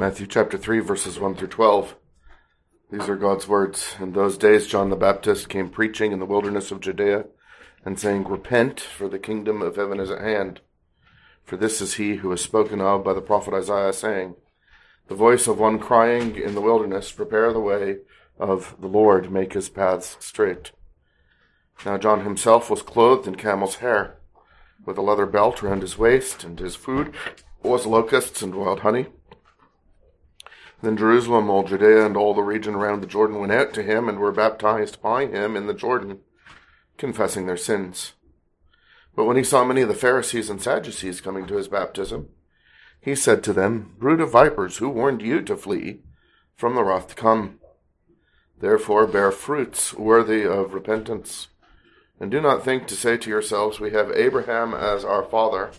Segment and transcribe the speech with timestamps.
[0.00, 1.94] Matthew chapter 3, verses 1 through 12.
[2.90, 3.96] These are God's words.
[4.00, 7.26] In those days, John the Baptist came preaching in the wilderness of Judea
[7.84, 10.62] and saying, Repent, for the kingdom of heaven is at hand.
[11.44, 14.36] For this is he who was spoken of by the prophet Isaiah, saying,
[15.08, 17.98] The voice of one crying in the wilderness, Prepare the way
[18.38, 20.72] of the Lord, make his paths straight.
[21.84, 24.16] Now John himself was clothed in camel's hair,
[24.82, 27.12] with a leather belt around his waist, and his food
[27.62, 29.08] was locusts and wild honey.
[30.82, 34.08] Then Jerusalem, all Judea, and all the region around the Jordan went out to him
[34.08, 36.20] and were baptized by him in the Jordan,
[36.96, 38.14] confessing their sins.
[39.14, 42.28] But when he saw many of the Pharisees and Sadducees coming to his baptism,
[43.00, 46.00] he said to them, Brood of vipers, who warned you to flee
[46.56, 47.58] from the wrath to come?
[48.58, 51.48] Therefore bear fruits worthy of repentance.
[52.18, 55.70] And do not think to say to yourselves, We have Abraham as our father.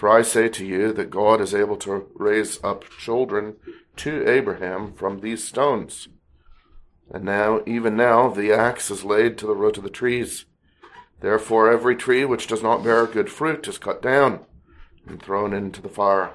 [0.00, 3.56] For I say to you that God is able to raise up children
[3.96, 6.08] to Abraham from these stones.
[7.10, 10.46] And now, even now, the axe is laid to the root of the trees.
[11.20, 14.46] Therefore, every tree which does not bear good fruit is cut down
[15.06, 16.32] and thrown into the fire.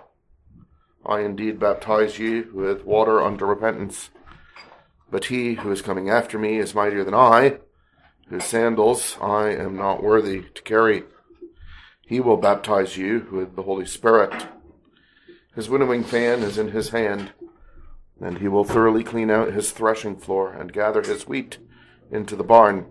[1.03, 4.11] I indeed baptize you with water unto repentance.
[5.09, 7.57] But he who is coming after me is mightier than I,
[8.27, 11.05] whose sandals I am not worthy to carry.
[12.05, 14.47] He will baptize you with the Holy Spirit.
[15.55, 17.31] His winnowing fan is in his hand
[18.19, 21.57] and he will thoroughly clean out his threshing floor and gather his wheat
[22.11, 22.85] into the barn.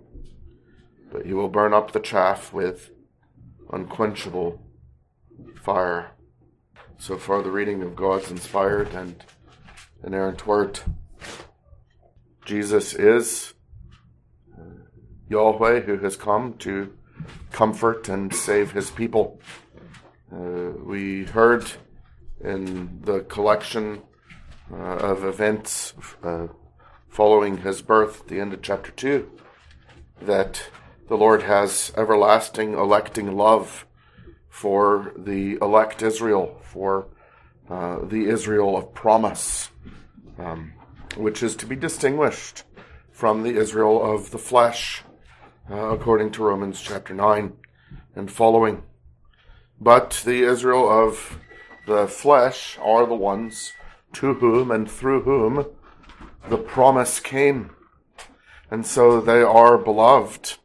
[1.10, 2.90] But he will burn up the chaff with
[3.72, 4.60] unquenchable
[5.62, 6.12] fire.
[6.98, 9.24] So far, the reading of God's inspired and
[10.04, 10.80] inerrant word.
[12.44, 13.54] Jesus is
[15.28, 16.92] Yahweh who has come to
[17.52, 19.40] comfort and save his people.
[20.32, 21.70] Uh, we heard
[22.40, 24.02] in the collection
[24.72, 26.48] uh, of events uh,
[27.08, 29.30] following his birth at the end of chapter 2
[30.22, 30.68] that
[31.08, 33.86] the Lord has everlasting electing love
[34.48, 37.08] for the elect Israel, for
[37.68, 39.70] uh, the Israel of promise,
[40.38, 40.72] um,
[41.16, 42.64] which is to be distinguished
[43.10, 45.02] from the Israel of the flesh,
[45.70, 47.52] uh, according to Romans chapter 9
[48.14, 48.82] and following.
[49.80, 51.38] But the Israel of
[51.86, 53.72] the flesh are the ones
[54.14, 55.66] to whom and through whom
[56.48, 57.74] the promise came.
[58.70, 60.56] And so they are beloved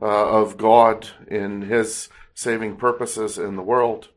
[0.00, 4.08] uh, of God in His saving purposes in the world.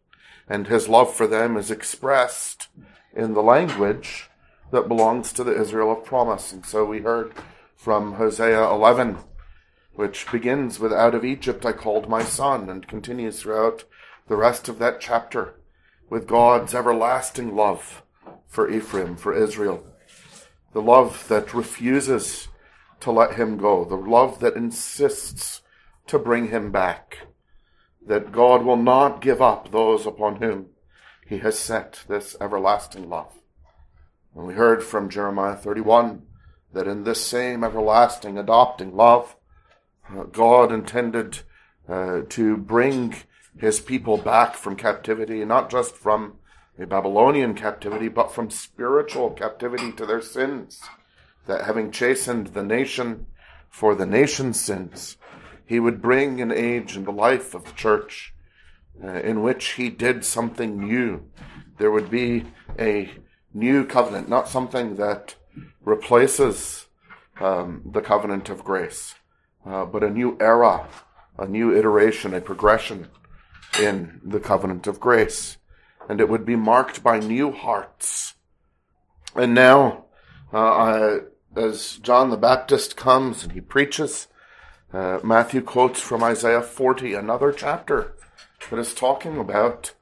[0.50, 2.68] And His love for them is expressed
[3.16, 4.30] in the language
[4.72, 6.52] that belongs to the Israel of promise.
[6.52, 7.34] And so we heard
[7.76, 9.18] from Hosea 11,
[9.98, 13.84] which begins with, Out of Egypt I called my son, and continues throughout
[14.28, 15.56] the rest of that chapter
[16.08, 18.04] with God's everlasting love
[18.46, 19.84] for Ephraim, for Israel.
[20.74, 22.48] The love that refuses
[23.00, 23.86] to let him go.
[23.86, 25.64] The love that insists
[26.06, 27.26] to bring him back.
[28.06, 30.68] That God will not give up those upon whom
[31.28, 33.34] he has set this everlasting love.
[34.36, 36.22] And we heard from Jeremiah 31
[36.74, 39.36] that in this same everlasting adopting love,
[40.32, 41.40] God intended
[41.88, 43.16] uh, to bring
[43.58, 46.36] his people back from captivity, not just from
[46.80, 50.82] a Babylonian captivity, but from spiritual captivity to their sins.
[51.48, 53.26] That having chastened the nation
[53.70, 55.18] for the nation's sins,
[55.66, 58.34] he would bring an age in the life of the church
[59.04, 61.24] uh, in which he did something new.
[61.78, 62.46] There would be
[62.80, 63.12] a
[63.54, 65.36] new covenant, not something that
[65.84, 66.88] replaces
[67.40, 69.16] um, the covenant of grace,
[69.66, 70.88] uh, but a new era,
[71.38, 73.08] a new iteration, a progression
[73.80, 75.58] in the covenant of grace
[76.08, 78.36] and it would be marked by new hearts.
[79.36, 80.06] And now,
[80.54, 81.18] uh,
[81.56, 84.28] as John the Baptist comes and he preaches,
[84.94, 88.14] uh, Matthew quotes from Isaiah 40, another chapter
[88.70, 89.94] that is talking about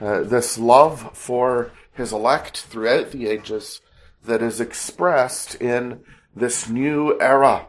[0.00, 3.80] uh, this love for his elect throughout the ages
[4.24, 6.00] that is expressed in
[6.34, 7.68] this new era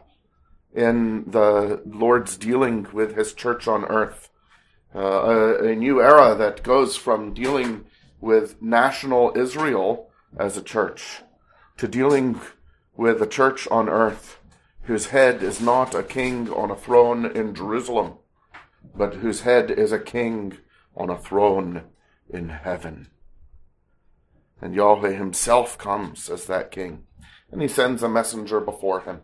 [0.74, 4.28] in the Lord's dealing with his church on earth
[4.94, 7.84] uh, a, a, new era that goes from dealing
[8.20, 11.22] with national Israel as a church
[11.76, 12.40] to dealing
[12.96, 14.38] with a church on earth
[14.82, 18.14] whose head is not a king on a throne in Jerusalem,
[18.96, 20.56] but whose head is a king
[20.96, 21.84] on a throne
[22.30, 23.08] in heaven.
[24.62, 27.04] And Yahweh himself comes as that king,
[27.52, 29.20] and he sends a messenger before him.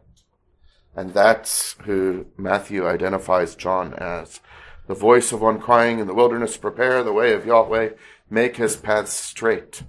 [0.96, 4.40] And that's who Matthew identifies John as
[4.86, 7.90] the voice of one crying in the wilderness, prepare the way of Yahweh,
[8.30, 9.82] make his paths straight.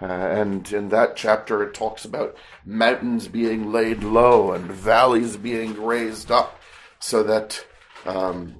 [0.00, 5.82] Uh, and in that chapter, it talks about mountains being laid low and valleys being
[5.82, 6.58] raised up,
[6.98, 7.66] so that
[8.06, 8.56] um,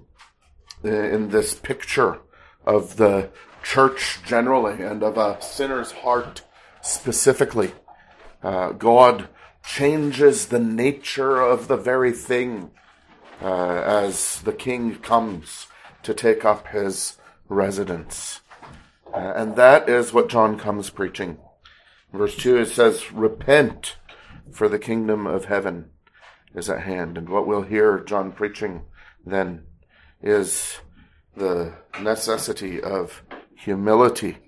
[0.82, 2.19] in this picture
[2.67, 3.31] of the
[3.62, 6.43] church generally and of a sinner's heart
[6.82, 7.73] specifically,
[8.43, 9.29] uh, God
[9.62, 12.70] changes the nature of the very thing
[13.42, 15.66] uh, as the king comes
[16.02, 17.18] to take up his
[17.48, 18.40] residence.
[19.12, 21.38] Uh, and that is what John comes preaching.
[22.12, 23.96] Verse 2 it says, Repent,
[24.50, 25.90] for the kingdom of heaven
[26.54, 27.16] is at hand.
[27.16, 28.82] And what we'll hear John preaching
[29.24, 29.64] then
[30.22, 30.80] is
[31.36, 33.22] the necessity of
[33.54, 34.38] humility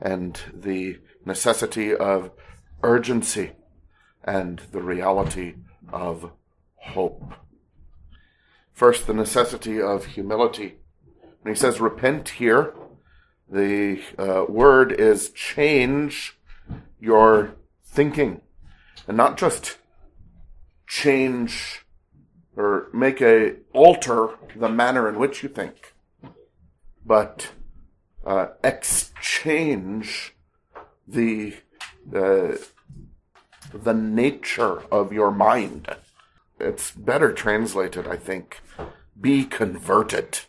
[0.00, 2.30] and the necessity of
[2.82, 3.52] urgency
[4.24, 5.54] and the reality
[5.92, 6.30] of
[6.76, 7.34] hope.
[8.72, 10.76] First, the necessity of humility.
[11.42, 12.74] When he says repent here,
[13.48, 16.38] the uh, word is change
[17.00, 17.54] your
[17.84, 18.40] thinking.
[19.06, 19.78] And not just
[20.86, 21.84] change
[22.56, 25.94] or make a alter the manner in which you think,
[27.04, 27.52] but
[28.24, 30.34] uh, exchange
[31.06, 31.54] the
[32.14, 32.52] uh,
[33.72, 35.88] the nature of your mind.
[36.60, 38.60] It's better translated, I think.
[39.20, 40.40] Be converted,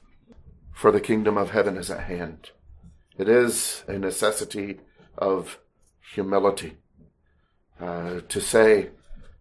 [0.74, 2.52] for the kingdom of heaven is at hand.
[3.18, 4.80] It is a necessity
[5.18, 5.60] of
[6.14, 6.78] humility
[7.80, 8.90] uh, to say,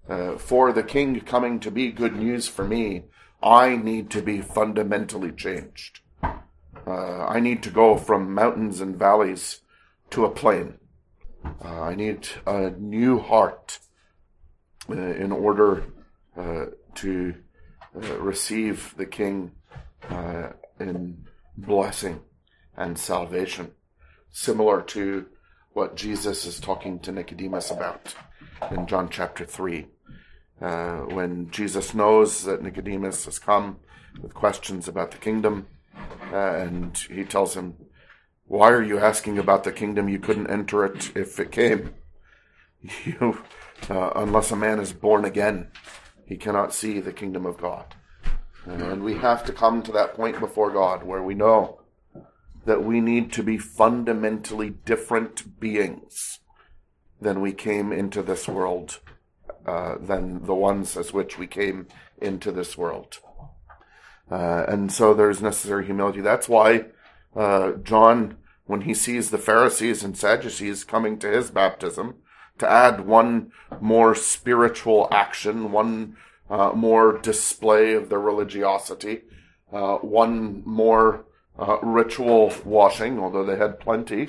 [0.08, 3.04] uh, for the king coming to be good news for me,
[3.42, 6.00] I need to be fundamentally changed.
[6.22, 9.60] Uh, I need to go from mountains and valleys
[10.10, 10.78] to a plain.
[11.44, 13.78] Uh, I need a new heart
[14.88, 15.84] uh, in order
[16.36, 16.66] uh,
[16.96, 17.34] to
[17.94, 19.52] uh, receive the King
[20.08, 20.50] uh,
[20.80, 21.24] in
[21.56, 22.20] blessing
[22.76, 23.72] and salvation,
[24.30, 25.26] similar to
[25.72, 28.14] what Jesus is talking to Nicodemus about
[28.70, 29.86] in John chapter 3.
[30.60, 33.78] Uh, when Jesus knows that Nicodemus has come
[34.20, 35.66] with questions about the kingdom,
[36.32, 37.74] and he tells him,
[38.52, 40.10] why are you asking about the kingdom?
[40.10, 41.94] You couldn't enter it if it came.
[43.04, 43.38] You,
[43.88, 45.68] uh, unless a man is born again,
[46.26, 47.94] he cannot see the kingdom of God.
[48.66, 51.80] And we have to come to that point before God where we know
[52.66, 56.40] that we need to be fundamentally different beings
[57.20, 58.98] than we came into this world,
[59.64, 61.86] uh, than the ones as which we came
[62.20, 63.18] into this world.
[64.28, 66.20] Uh, and so there's necessary humility.
[66.20, 66.86] That's why
[67.36, 72.16] uh, John when he sees the Pharisees and Sadducees coming to his baptism
[72.58, 76.16] to add one more spiritual action, one
[76.48, 79.22] uh, more display of their religiosity,
[79.72, 81.24] uh, one more
[81.58, 84.28] uh, ritual washing, although they had plenty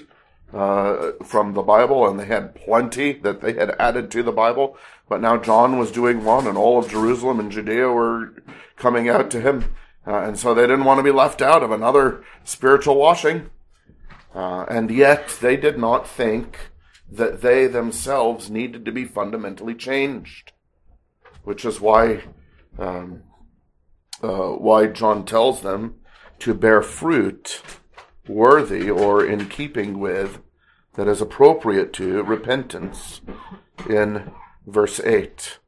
[0.54, 4.78] uh, from the Bible and they had plenty that they had added to the Bible.
[5.10, 8.34] But now John was doing one, and all of Jerusalem and Judea were
[8.78, 9.66] coming out to him.
[10.06, 13.50] Uh, and so they didn't want to be left out of another spiritual washing.
[14.34, 16.72] Uh, and yet they did not think
[17.12, 20.52] that they themselves needed to be fundamentally changed,
[21.44, 22.24] which is why
[22.80, 23.24] um,
[24.24, 25.96] uh, why John tells them
[26.40, 27.62] to bear fruit
[28.28, 30.40] worthy or in keeping with
[30.96, 33.22] that is appropriate to repentance
[33.90, 34.32] in
[34.66, 35.60] verse 8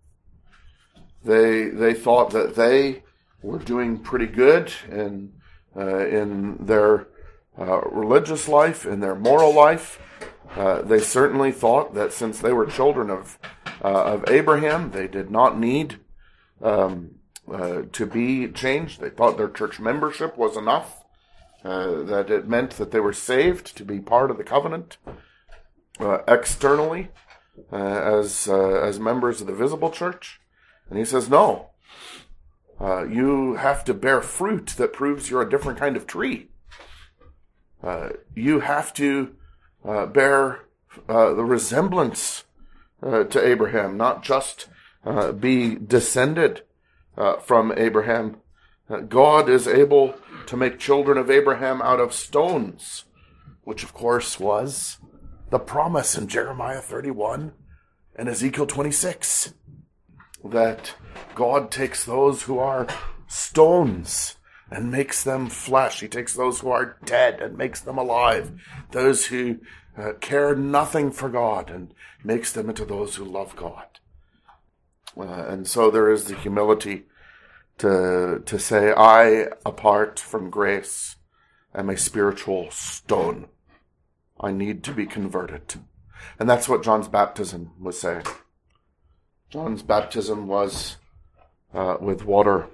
[1.25, 3.03] they they thought that they
[3.41, 5.34] were doing pretty good in
[5.75, 7.07] uh, in their
[7.57, 10.00] uh, religious life, in their moral life.
[10.55, 13.39] Uh, they certainly thought that since they were children of
[13.83, 16.00] uh, of Abraham, they did not need
[16.62, 17.15] um,
[17.51, 19.00] uh, to be changed.
[19.00, 21.03] They thought their church membership was enough.
[21.63, 24.97] Uh, that it meant that they were saved to be part of the covenant
[26.27, 27.09] externally
[27.71, 30.39] as as members of the visible church.
[30.89, 31.71] And he says, no,
[32.79, 36.50] you have to bear fruit that proves you're a different kind of tree.
[37.85, 39.35] Uh, you have to
[39.87, 40.61] uh, bear
[41.07, 42.45] uh, the resemblance
[43.03, 44.67] uh, to Abraham, not just
[45.05, 46.63] uh, be descended
[47.45, 48.37] from Abraham.
[49.07, 50.15] God is able
[50.47, 53.05] to make children of Abraham out of stones,
[53.63, 54.97] which of course was
[55.49, 57.53] the promise in Jeremiah 31
[58.17, 59.53] and Ezekiel 26
[60.43, 60.95] that
[61.35, 62.87] God takes those who are
[63.27, 64.35] stones
[64.72, 66.00] and makes them flesh.
[66.00, 68.51] He takes those who are dead and makes them alive.
[68.91, 69.60] Those who
[69.98, 71.93] uh, care nothing for God and
[72.24, 73.86] makes them into those who love God.
[75.17, 77.03] Uh, and so there is the humility
[77.77, 81.15] to, to say, I, apart from grace,
[81.74, 83.48] am a spiritual stone.
[84.39, 85.75] I need to be converted.
[86.39, 88.25] And that's what John's baptism was saying.
[89.50, 90.98] John's baptism was
[91.74, 92.67] uh, with water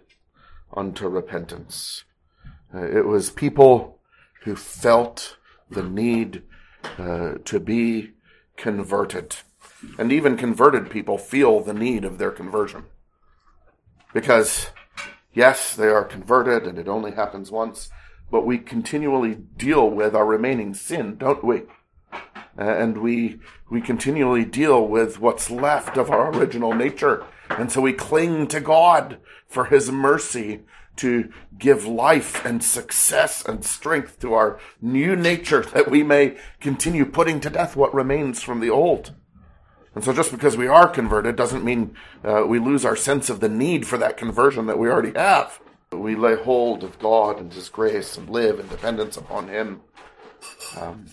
[0.76, 2.04] unto repentance.
[2.74, 4.00] Uh, it was people
[4.44, 5.38] who felt
[5.70, 6.44] the need
[6.98, 8.12] uh, to be
[8.58, 9.36] converted.
[9.98, 12.86] And even converted people feel the need of their conversion.
[14.14, 14.68] Because,
[15.34, 17.90] yes, they are converted and it only happens once,
[18.30, 21.64] but we continually deal with our remaining sin, don't we?
[22.58, 27.26] And we, we continually deal with what's left of our original nature.
[27.58, 30.62] And so we cling to God for His mercy
[30.98, 37.06] to give life and success and strength to our new nature that we may continue
[37.06, 39.14] putting to death what remains from the old.
[39.94, 43.40] And so just because we are converted doesn't mean uh, we lose our sense of
[43.40, 45.60] the need for that conversion that we already have.
[45.92, 49.82] We lay hold of God and His grace and live in dependence upon Him
[50.78, 51.08] um,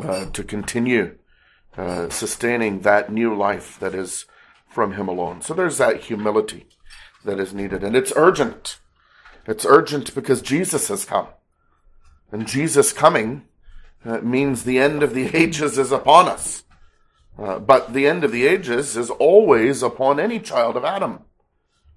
[0.00, 1.18] uh, to continue
[1.76, 4.24] uh, sustaining that new life that is
[4.72, 5.42] from Him alone.
[5.42, 6.66] So there's that humility
[7.24, 7.84] that is needed.
[7.84, 8.78] And it's urgent.
[9.46, 11.28] It's urgent because Jesus has come.
[12.30, 13.44] And Jesus coming
[14.04, 16.64] uh, means the end of the ages is upon us.
[17.38, 21.20] Uh, but the end of the ages is always upon any child of Adam.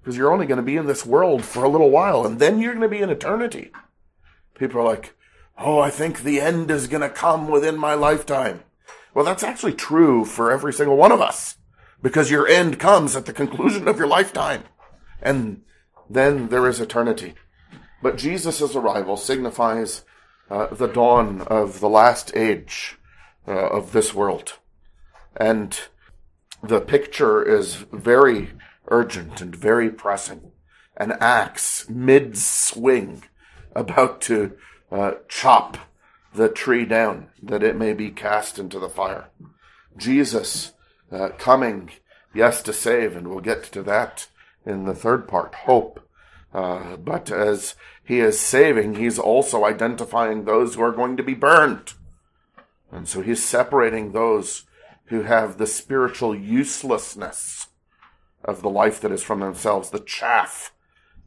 [0.00, 2.60] Because you're only going to be in this world for a little while, and then
[2.60, 3.70] you're going to be in eternity.
[4.54, 5.14] People are like,
[5.58, 8.62] oh, I think the end is going to come within my lifetime.
[9.14, 11.56] Well, that's actually true for every single one of us.
[12.02, 14.64] Because your end comes at the conclusion of your lifetime.
[15.22, 15.62] And
[16.08, 17.34] then there is eternity.
[18.02, 20.04] But Jesus' arrival signifies
[20.50, 22.98] uh, the dawn of the last age
[23.48, 24.54] uh, of this world.
[25.36, 25.78] And
[26.62, 28.52] the picture is very
[28.88, 30.52] urgent and very pressing.
[30.96, 33.24] An axe mid swing
[33.74, 34.56] about to
[34.90, 35.76] uh, chop
[36.34, 39.30] the tree down that it may be cast into the fire.
[39.96, 40.72] Jesus
[41.10, 41.90] uh, coming,
[42.34, 44.28] yes, to save, and we'll get to that
[44.64, 46.00] in the third part, hope.
[46.52, 51.34] Uh, but as he is saving, he's also identifying those who are going to be
[51.34, 51.94] burned.
[52.90, 54.64] And so he's separating those
[55.06, 57.68] who have the spiritual uselessness
[58.44, 60.72] of the life that is from themselves, the chaff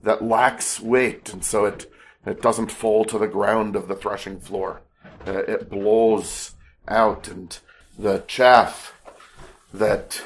[0.04, 1.92] that lacks weight, and so it,
[2.26, 4.82] it doesn't fall to the ground of the threshing floor.
[5.28, 6.56] Uh, it blows
[6.88, 7.60] out, and
[7.98, 8.94] the chaff
[9.74, 10.22] that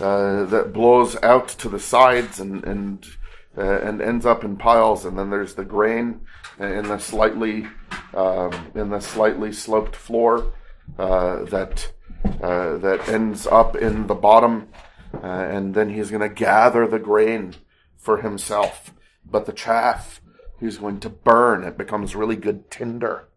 [0.00, 3.06] uh, that blows out to the sides and and
[3.56, 6.20] uh, and ends up in piles, and then there's the grain
[6.58, 7.66] in the slightly
[8.14, 10.52] um, in the slightly sloped floor
[10.98, 11.92] uh, that
[12.42, 14.68] uh, that ends up in the bottom,
[15.14, 17.54] uh, and then he's going to gather the grain
[17.96, 18.92] for himself.
[19.24, 20.20] But the chaff,
[20.60, 21.64] he's going to burn.
[21.64, 23.28] It becomes really good tinder.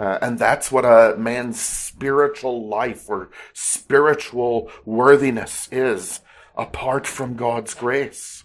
[0.00, 6.20] Uh, and that's what a man's spiritual life or spiritual worthiness is
[6.56, 8.44] apart from God's grace.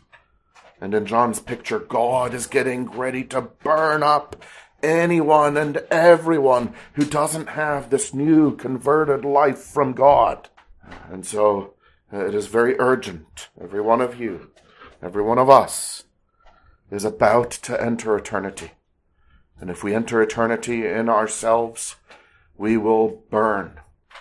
[0.82, 4.44] And in John's picture, God is getting ready to burn up
[4.84, 10.50] anyone and everyone who doesn't have this new converted life from God.
[11.10, 11.76] And so
[12.12, 13.48] uh, it is very urgent.
[13.62, 14.52] Every one of you,
[15.02, 16.04] every one of us
[16.92, 18.72] is about to enter eternity.
[19.60, 21.96] And if we enter eternity in ourselves,
[22.58, 23.80] we will burn.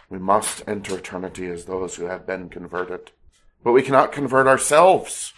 [0.08, 3.10] We must enter eternity as those who have been converted.
[3.62, 5.32] But we cannot convert ourselves.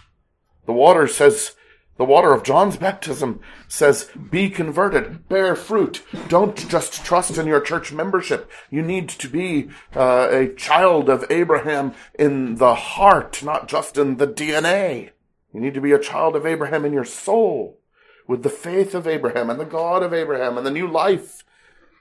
[0.67, 1.55] The water says
[1.97, 6.03] the water of John's baptism says, be converted, bear fruit.
[6.29, 8.51] Don't just trust in your church membership.
[8.71, 14.19] You need to be uh, a child of Abraham in the heart, not just in
[14.19, 15.11] the DNA.
[15.55, 17.79] You need to be a child of Abraham in your soul,
[18.27, 21.45] with the faith of Abraham and the God of Abraham and the new life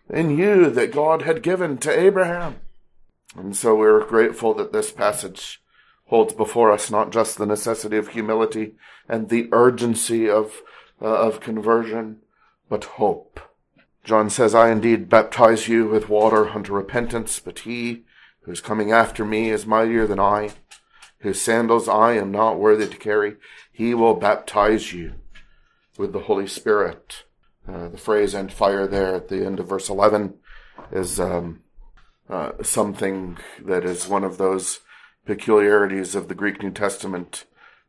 [0.09, 2.57] in you that God had given to Abraham.
[3.35, 5.61] And so we're grateful that this passage
[6.05, 8.75] holds before us not just the necessity of humility
[9.09, 10.61] and the urgency of,
[11.01, 12.17] uh, of conversion,
[12.69, 13.39] but hope.
[14.03, 18.03] John says, I indeed baptize you with water unto repentance, but he
[18.41, 20.51] who is coming after me is mightier than I,
[21.19, 23.37] whose sandals I am not worthy to carry.
[23.71, 25.15] He will baptize you
[25.97, 27.23] with the Holy Spirit.
[27.67, 30.35] Uh, the phrase and fire there at the end of verse 11
[30.91, 31.61] is um,
[32.29, 34.81] uh, something that is one of those
[35.25, 37.45] peculiarities of the Greek New Testament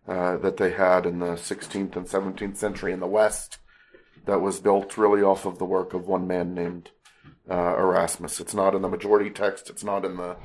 [0.09, 3.59] uh, that they had in the 16th and 17th century in the West
[4.25, 6.91] that was built really off of the work of one man named
[7.51, 8.41] uh, Erasmus.
[8.41, 9.71] It's not in the majority text.
[9.71, 10.37] It's not in the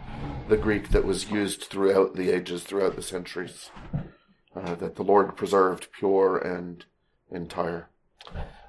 [0.49, 3.71] the Greek that was used throughout the ages, throughout the centuries,
[4.53, 6.83] uh, that the Lord preserved pure and
[7.31, 7.89] entire.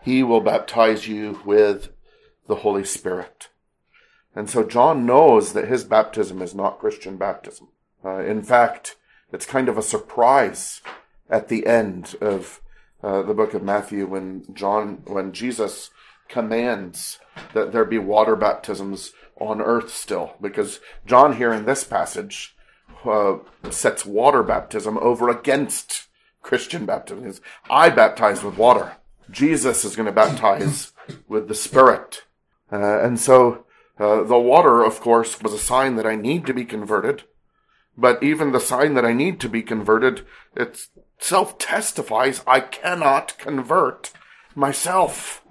[0.02, 1.90] He will baptize you with
[2.46, 3.48] the Holy Spirit.
[4.34, 7.68] And so John knows that his baptism is not Christian baptism.
[8.04, 8.96] Uh, in fact,
[9.32, 10.80] it's kind of a surprise
[11.30, 12.60] at the end of
[13.02, 15.90] uh, the book of Matthew when John, when Jesus
[16.28, 17.18] commands
[17.54, 22.54] that there be water baptisms on earth still, because John here in this passage
[23.04, 23.38] uh,
[23.70, 26.08] sets water baptism over against
[26.42, 27.26] Christian baptism.
[27.26, 28.96] Is I baptize with water.
[29.30, 30.92] Jesus is going to baptize
[31.28, 32.24] with the Spirit.
[32.70, 33.64] Uh, and so
[33.98, 37.24] uh, the water, of course, was a sign that I need to be converted.
[37.96, 44.12] But even the sign that I need to be converted itself testifies I cannot convert
[44.54, 45.42] myself.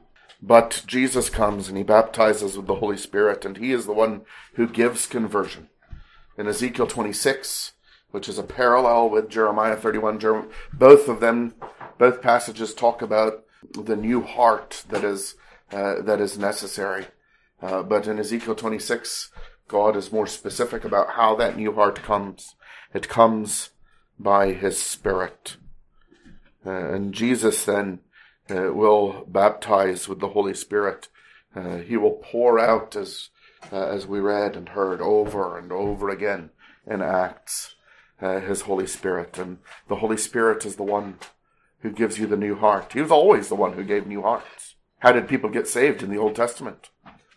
[0.41, 4.21] But Jesus comes and he baptizes with the Holy Spirit, and he is the one
[4.55, 5.69] who gives conversion.
[6.35, 7.73] In Ezekiel 26,
[8.11, 11.55] which is a parallel with Jeremiah 31, both of them,
[11.97, 15.35] both passages talk about the new heart that is,
[15.71, 17.07] uh, that is necessary.
[17.61, 19.29] Uh, but in Ezekiel 26,
[19.67, 22.55] God is more specific about how that new heart comes.
[22.93, 23.69] It comes
[24.19, 25.57] by His Spirit.
[26.65, 27.99] Uh, and Jesus then
[28.49, 31.07] uh, will baptize with the Holy Spirit.
[31.55, 33.29] Uh, he will pour out, as
[33.71, 36.49] uh, as we read and heard over and over again
[36.87, 37.75] in Acts,
[38.21, 41.17] uh, His Holy Spirit, and the Holy Spirit is the one
[41.79, 42.93] who gives you the new heart.
[42.93, 44.75] He was always the one who gave new hearts.
[44.99, 46.89] How did people get saved in the Old Testament?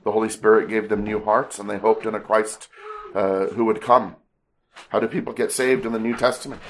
[0.04, 2.68] The Holy Spirit gave them new hearts, and they hoped in a Christ
[3.14, 4.16] uh, who would come.
[4.90, 6.60] How do people get saved in the New Testament?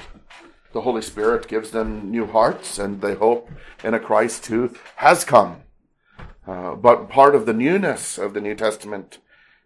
[0.71, 3.49] The Holy Spirit gives them new hearts, and they hope
[3.83, 5.63] in a Christ who has come.
[6.47, 9.19] Uh, but part of the newness of the New Testament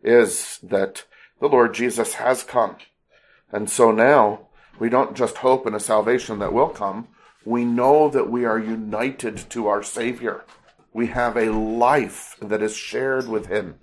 [0.04, 1.06] is that
[1.40, 2.78] the Lord Jesus has come.
[3.52, 4.48] And so now
[4.80, 7.08] we don't just hope in a salvation that will come.
[7.46, 10.44] We know that we are united to our Savior
[10.94, 13.76] we have a life that is shared with Him.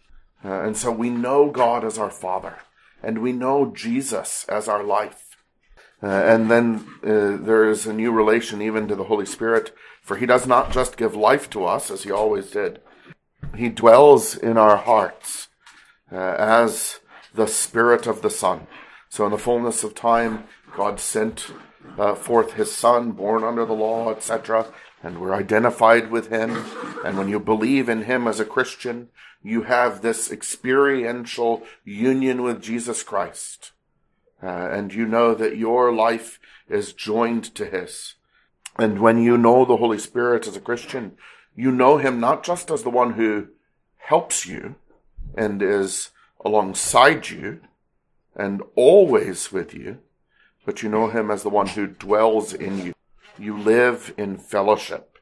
[0.45, 2.59] Uh, and so we know God as our Father,
[3.03, 5.37] and we know Jesus as our life.
[6.03, 10.17] Uh, and then uh, there is a new relation even to the Holy Spirit, for
[10.17, 12.81] He does not just give life to us as He always did,
[13.57, 15.49] He dwells in our hearts
[16.13, 17.01] uh, as
[17.35, 18.67] the Spirit of the Son.
[19.09, 21.53] So in the fullness of time, God sent
[21.99, 24.67] uh, forth His Son, born under the law, etc.,
[25.03, 26.65] and we're identified with him.
[27.05, 29.09] And when you believe in him as a Christian,
[29.43, 33.73] you have this experiential union with Jesus Christ.
[34.43, 38.15] Uh, and you know that your life is joined to his.
[38.79, 41.17] And when you know the Holy Spirit as a Christian,
[41.55, 43.49] you know him not just as the one who
[43.99, 44.75] helps you
[45.37, 46.11] and is
[46.45, 47.61] alongside you
[48.37, 49.99] and always with you,
[50.65, 52.93] but you know him as the one who dwells in you
[53.39, 55.19] you live in fellowship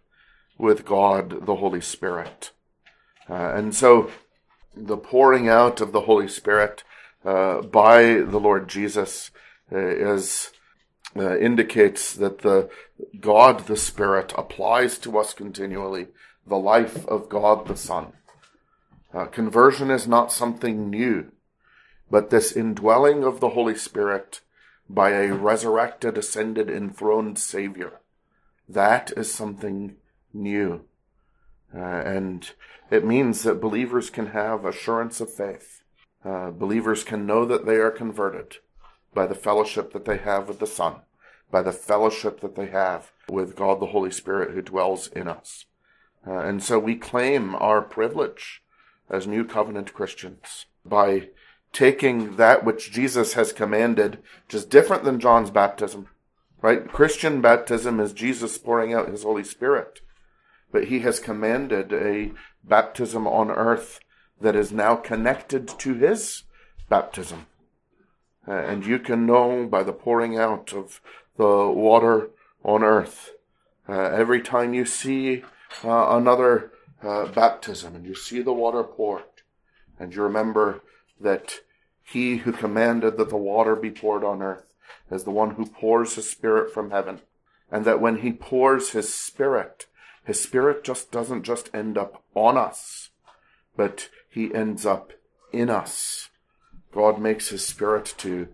[0.58, 2.52] with God, the Holy Spirit.
[3.28, 4.10] Uh, and so
[4.76, 6.84] the pouring out of the Holy Spirit
[7.24, 9.30] uh, by the Lord Jesus
[9.72, 10.52] uh, is
[11.16, 12.68] uh, indicates that the
[13.20, 16.08] God the Spirit applies to us continually
[16.46, 18.12] the life of God the Son.
[19.12, 21.30] Uh, conversion is not something new,
[22.14, 24.40] but this indwelling of the Holy Spirit
[24.88, 27.94] by a resurrected, ascended, enthroned Savior
[28.68, 29.96] that is something
[30.32, 30.84] new.
[31.74, 32.52] Uh, and
[32.88, 35.82] it means that believers can have assurance of faith.
[36.24, 38.58] Uh, believers can know that they are converted
[39.12, 41.00] by the fellowship that they have with the Son,
[41.50, 45.64] by the fellowship that they have with God the Holy Spirit who dwells in us.
[46.24, 48.62] Uh, and so we claim our privilege
[49.10, 51.30] as New Covenant Christians by
[51.74, 56.08] taking that which Jesus has commanded, which is different than John's baptism,
[56.64, 56.88] Right?
[56.88, 60.00] Christian baptism is Jesus pouring out his Holy Spirit.
[60.72, 62.32] But he has commanded a
[62.66, 64.00] baptism on earth
[64.40, 66.44] that is now connected to his
[66.88, 67.48] baptism.
[68.48, 71.02] Uh, and you can know by the pouring out of
[71.36, 72.30] the water
[72.62, 73.32] on earth.
[73.86, 75.44] Uh, every time you see
[75.84, 79.24] uh, another uh, baptism and you see the water poured,
[79.98, 80.80] and you remember
[81.20, 81.60] that
[82.02, 84.72] he who commanded that the water be poured on earth
[85.10, 87.20] is the one who pours his spirit from heaven.
[87.70, 89.86] And that when he pours his spirit,
[90.24, 93.10] his spirit just doesn't just end up on us,
[93.76, 95.12] but he ends up
[95.52, 96.28] in us.
[96.92, 98.48] God makes his spirit to,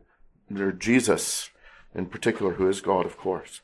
[0.56, 1.50] or Jesus
[1.94, 3.60] in particular, who is God, of course,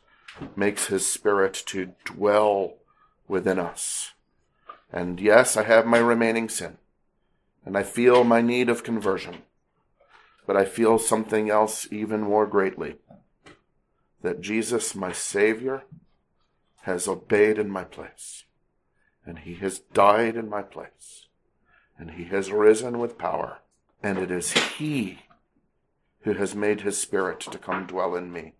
[0.55, 2.75] makes his spirit to dwell
[3.29, 4.13] within us.
[4.93, 6.79] And yes, I have my remaining sin,
[7.67, 9.43] and I feel my need of conversion
[10.47, 12.97] but I feel something else even more greatly
[14.23, 15.85] that Jesus, my Savior,
[16.83, 18.45] has obeyed in my place,
[19.25, 21.27] and He has died in my place,
[21.99, 23.59] and He has risen with power,
[24.03, 25.21] And it is He
[26.23, 28.53] who has made His Spirit to come dwell in me.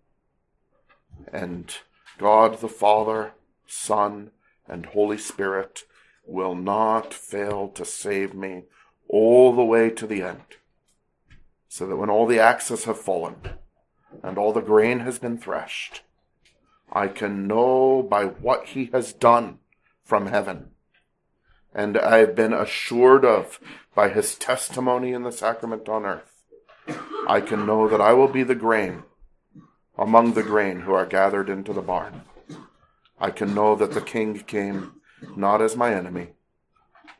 [1.31, 1.73] And
[2.17, 3.33] God the Father,
[3.65, 4.31] Son,
[4.67, 5.83] and Holy Spirit
[6.25, 8.63] will not fail to save me
[9.09, 10.43] all the way to the end.
[11.69, 13.35] So that when all the axes have fallen
[14.23, 16.01] and all the grain has been threshed,
[16.91, 19.59] I can know by what he has done
[20.03, 20.71] from heaven.
[21.73, 23.59] And I have been assured of
[23.93, 26.43] by his testimony in the sacrament on earth.
[27.27, 29.03] I can know that I will be the grain
[29.97, 32.21] among the grain who are gathered into the barn.
[33.19, 34.93] I can know that the king came
[35.35, 36.29] not as my enemy,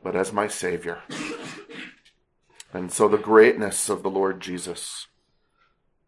[0.02, 1.02] but as my savior.
[2.72, 5.06] And so the greatness of the Lord Jesus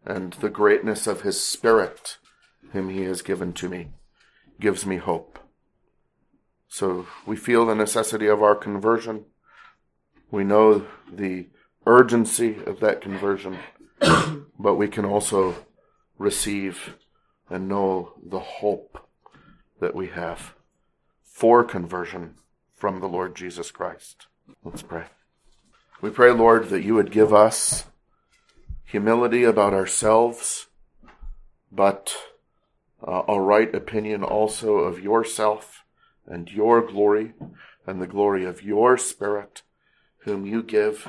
[0.04, 2.18] and the greatness of his spirit,
[2.72, 3.90] whom he has given to me,
[4.58, 5.38] gives me hope.
[6.68, 9.24] So we feel the necessity of our conversion.
[10.30, 11.48] We know the
[11.86, 13.58] urgency of that conversion,
[14.58, 15.66] but we can also
[16.18, 16.96] receive
[17.48, 19.08] and know the hope
[19.80, 20.54] that we have
[21.22, 22.36] for conversion
[22.76, 24.26] from the Lord Jesus Christ.
[24.62, 25.06] Let's pray.
[26.02, 27.84] We pray, Lord, that you would give us
[28.84, 30.68] humility about ourselves,
[31.70, 32.14] but
[33.06, 35.84] uh, a right opinion also of yourself
[36.26, 37.34] and your glory
[37.86, 39.60] and the glory of your Spirit,
[40.20, 41.06] whom you give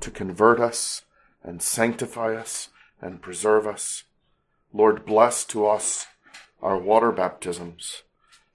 [0.00, 1.06] to convert us
[1.42, 2.68] and sanctify us
[3.00, 4.04] and preserve us.
[4.74, 6.06] Lord, bless to us
[6.60, 8.02] our water baptisms,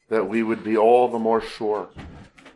[0.08, 1.90] that we would be all the more sure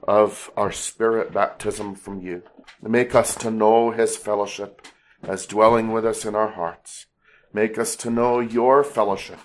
[0.07, 2.43] of our spirit baptism from you.
[2.81, 4.87] Make us to know his fellowship
[5.23, 7.05] as dwelling with us in our hearts.
[7.53, 9.39] Make us to know your fellowship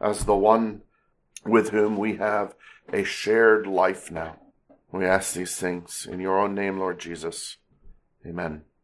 [0.00, 0.82] as the one
[1.44, 2.54] with whom we have
[2.92, 4.38] a shared life now.
[4.90, 7.56] We ask these things in your own name, Lord Jesus.
[8.26, 8.62] Amen.